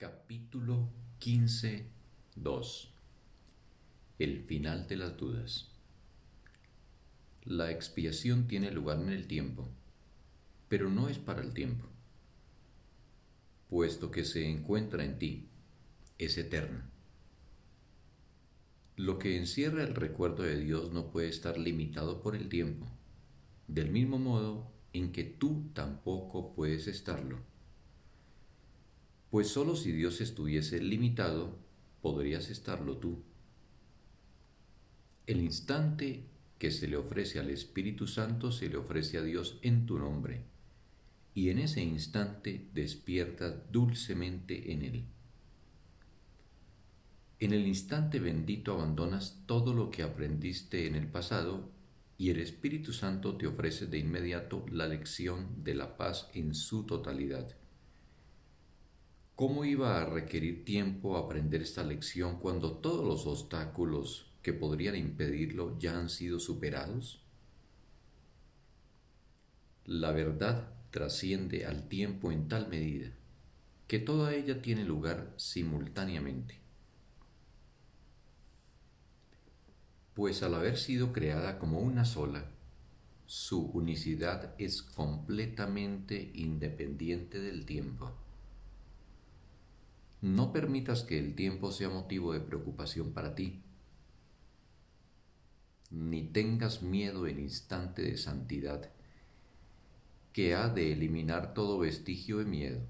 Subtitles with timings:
[0.00, 1.84] Capítulo 15,
[2.36, 2.94] 2
[4.18, 5.68] El final de las dudas.
[7.44, 9.68] La expiación tiene lugar en el tiempo,
[10.70, 11.84] pero no es para el tiempo,
[13.68, 15.50] puesto que se encuentra en ti,
[16.16, 16.90] es eterna.
[18.96, 22.86] Lo que encierra el recuerdo de Dios no puede estar limitado por el tiempo,
[23.68, 27.49] del mismo modo en que tú tampoco puedes estarlo
[29.30, 31.56] pues solo si Dios estuviese limitado,
[32.02, 33.22] podrías estarlo tú.
[35.26, 36.24] El instante
[36.58, 40.42] que se le ofrece al Espíritu Santo se le ofrece a Dios en tu nombre,
[41.34, 45.04] y en ese instante despiertas dulcemente en Él.
[47.38, 51.70] En el instante bendito abandonas todo lo que aprendiste en el pasado
[52.18, 56.84] y el Espíritu Santo te ofrece de inmediato la lección de la paz en su
[56.84, 57.56] totalidad.
[59.40, 65.78] ¿Cómo iba a requerir tiempo aprender esta lección cuando todos los obstáculos que podrían impedirlo
[65.78, 67.24] ya han sido superados?
[69.86, 73.12] La verdad trasciende al tiempo en tal medida
[73.88, 76.60] que toda ella tiene lugar simultáneamente.
[80.12, 82.44] Pues al haber sido creada como una sola,
[83.24, 88.19] su unicidad es completamente independiente del tiempo.
[90.22, 93.62] No permitas que el tiempo sea motivo de preocupación para ti,
[95.90, 98.90] ni tengas miedo en instante de santidad,
[100.32, 102.80] que ha de eliminar todo vestigio de miedo,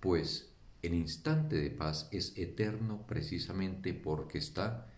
[0.00, 4.88] pues el instante de paz es eterno precisamente porque está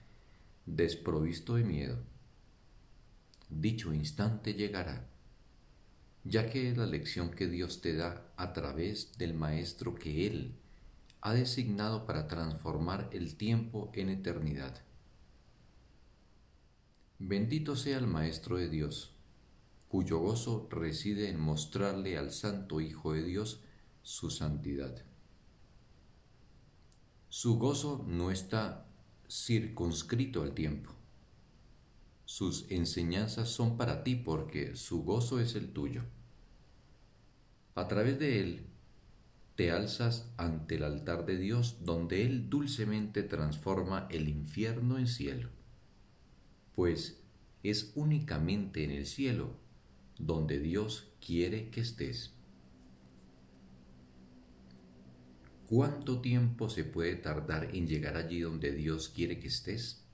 [0.64, 1.98] desprovisto de miedo.
[3.50, 5.06] Dicho instante llegará,
[6.24, 10.54] ya que es la lección que Dios te da a través del Maestro que Él
[11.22, 14.82] ha designado para transformar el tiempo en eternidad.
[17.20, 19.14] Bendito sea el Maestro de Dios,
[19.88, 23.62] cuyo gozo reside en mostrarle al Santo Hijo de Dios
[24.02, 25.04] su santidad.
[27.28, 28.88] Su gozo no está
[29.30, 30.90] circunscrito al tiempo.
[32.24, 36.02] Sus enseñanzas son para ti porque su gozo es el tuyo.
[37.76, 38.71] A través de él
[39.62, 45.50] te alzas ante el altar de Dios donde Él dulcemente transforma el infierno en cielo,
[46.74, 47.22] pues
[47.62, 49.54] es únicamente en el cielo
[50.18, 52.34] donde Dios quiere que estés.
[55.68, 60.04] ¿Cuánto tiempo se puede tardar en llegar allí donde Dios quiere que estés?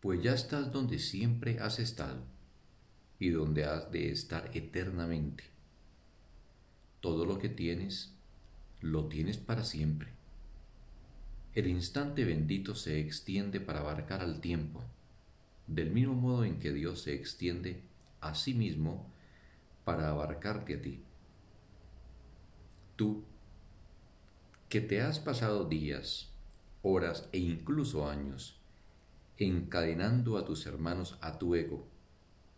[0.00, 2.24] Pues ya estás donde siempre has estado
[3.18, 5.59] y donde has de estar eternamente
[7.00, 8.12] todo lo que tienes,
[8.80, 10.08] lo tienes para siempre.
[11.54, 14.82] El instante bendito se extiende para abarcar al tiempo,
[15.66, 17.82] del mismo modo en que Dios se extiende
[18.20, 19.10] a sí mismo
[19.84, 21.02] para abarcarte a ti.
[22.96, 23.24] Tú,
[24.68, 26.30] que te has pasado días,
[26.82, 28.60] horas e incluso años
[29.38, 31.88] encadenando a tus hermanos a tu ego,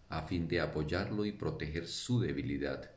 [0.09, 2.92] a fin de apoyarlo y proteger su debilidad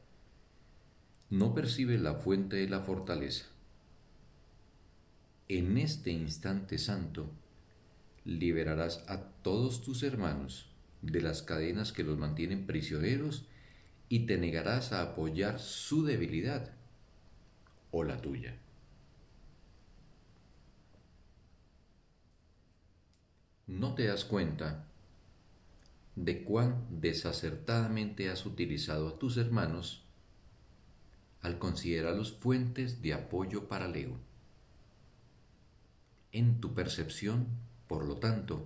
[1.29, 3.45] no percibe la fuente de la fortaleza.
[5.47, 7.29] En este instante santo,
[8.23, 10.69] liberarás a todos tus hermanos
[11.01, 13.47] de las cadenas que los mantienen prisioneros
[14.09, 16.73] y te negarás a apoyar su debilidad
[17.91, 18.57] o la tuya.
[23.67, 24.85] No te das cuenta
[26.15, 30.04] de cuán desacertadamente has utilizado a tus hermanos
[31.45, 34.17] al considerarlos fuentes de apoyo para el ego.
[36.31, 37.47] En tu percepción,
[37.87, 38.65] por lo tanto,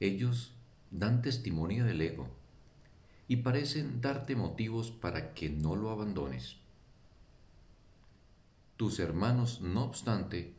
[0.00, 0.52] ellos
[0.90, 2.28] dan testimonio del ego
[3.28, 6.56] y parecen darte motivos para que no lo abandones.
[8.76, 10.54] Tus hermanos, no obstante,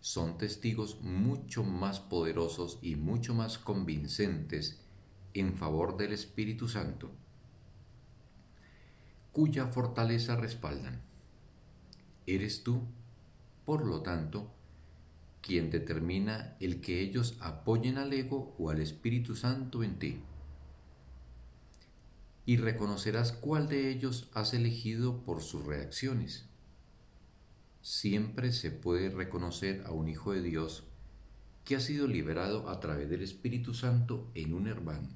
[0.00, 4.80] son testigos mucho más poderosos y mucho más convincentes
[5.34, 7.10] en favor del Espíritu Santo
[9.32, 11.00] cuya fortaleza respaldan.
[12.26, 12.82] Eres tú,
[13.64, 14.52] por lo tanto,
[15.40, 20.20] quien determina el que ellos apoyen al ego o al Espíritu Santo en ti.
[22.44, 26.44] Y reconocerás cuál de ellos has elegido por sus reacciones.
[27.80, 30.84] Siempre se puede reconocer a un hijo de Dios
[31.64, 35.08] que ha sido liberado a través del Espíritu Santo en un hermano.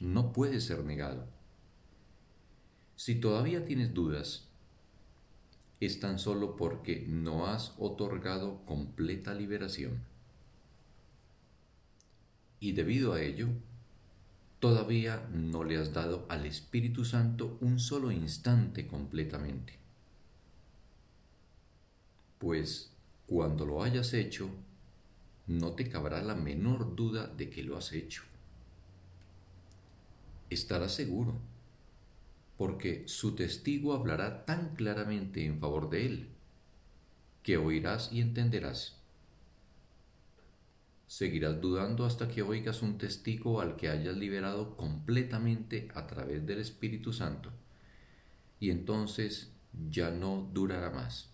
[0.00, 1.35] No puede ser negado
[2.96, 4.48] Si todavía tienes dudas,
[5.80, 10.02] es tan solo porque no has otorgado completa liberación.
[12.58, 13.48] Y debido a ello,
[14.60, 19.74] todavía no le has dado al Espíritu Santo un solo instante completamente.
[22.38, 22.90] Pues
[23.26, 24.48] cuando lo hayas hecho,
[25.46, 28.22] no te cabrá la menor duda de que lo has hecho.
[30.48, 31.34] Estarás seguro
[32.56, 36.28] porque su testigo hablará tan claramente en favor de él,
[37.42, 38.96] que oirás y entenderás.
[41.06, 46.58] Seguirás dudando hasta que oigas un testigo al que hayas liberado completamente a través del
[46.60, 47.50] Espíritu Santo,
[48.58, 49.52] y entonces
[49.90, 51.30] ya no durará más.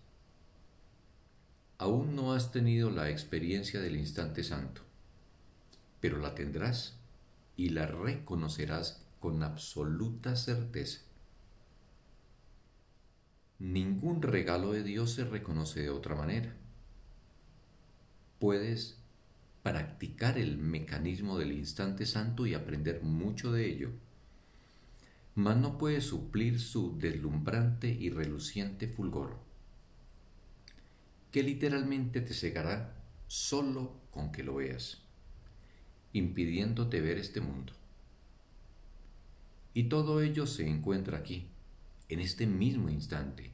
[1.77, 4.81] Aún no has tenido la experiencia del instante santo,
[5.99, 6.97] pero la tendrás
[7.55, 11.01] y la reconocerás con absoluta certeza.
[13.59, 16.55] Ningún regalo de Dios se reconoce de otra manera.
[18.39, 18.97] Puedes
[19.63, 23.91] practicar el mecanismo del instante santo y aprender mucho de ello,
[25.35, 29.39] mas no puedes suplir su deslumbrante y reluciente fulgor,
[31.31, 35.01] que literalmente te cegará solo con que lo veas,
[36.11, 37.73] impidiéndote ver este mundo.
[39.73, 41.47] Y todo ello se encuentra aquí,
[42.13, 43.51] en este mismo instante,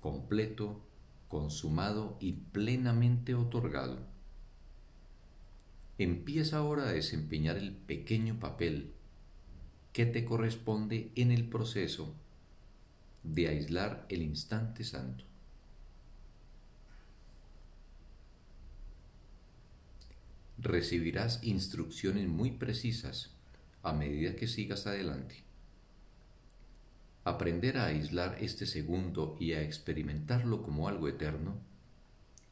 [0.00, 0.80] completo,
[1.28, 3.98] consumado y plenamente otorgado.
[5.98, 8.92] Empieza ahora a desempeñar el pequeño papel
[9.92, 12.14] que te corresponde en el proceso
[13.24, 15.24] de aislar el instante santo.
[20.58, 23.30] Recibirás instrucciones muy precisas
[23.82, 25.45] a medida que sigas adelante.
[27.26, 31.56] Aprender a aislar este segundo y a experimentarlo como algo eterno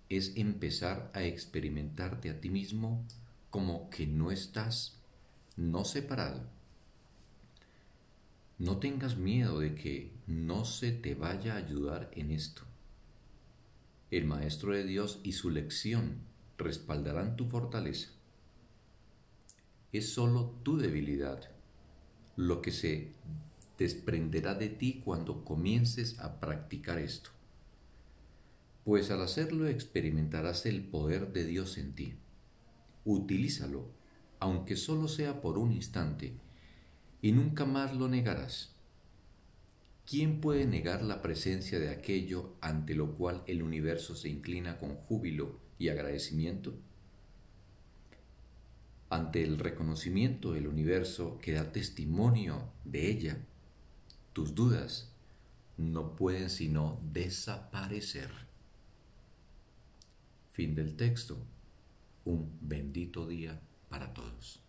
[0.09, 3.07] es empezar a experimentarte a ti mismo
[3.51, 4.99] como que no estás,
[5.57, 6.43] no separado.
[8.59, 12.63] No tengas miedo de que no se te vaya a ayudar en esto.
[14.11, 16.19] El Maestro de Dios y su lección
[16.59, 18.11] respaldarán tu fortaleza.
[19.93, 21.49] Es sólo tu debilidad
[22.35, 23.13] lo que se
[23.79, 27.31] desprenderá de ti cuando comiences a practicar esto.
[28.85, 32.15] Pues al hacerlo experimentarás el poder de Dios en ti.
[33.05, 33.89] Utilízalo,
[34.41, 36.35] aunque solo sea por un instante,
[37.23, 38.75] y nunca más lo negarás.
[40.07, 44.97] ¿Quién puede negar la presencia de aquello ante lo cual el universo se inclina con
[44.97, 46.75] júbilo y agradecimiento?
[49.09, 53.39] Ante el reconocimiento del universo que da testimonio de ella,
[54.35, 55.09] tus dudas
[55.79, 58.31] no pueden sino desaparecer.
[60.53, 61.39] Fin del texto.
[62.25, 64.64] Un bendito día para todos.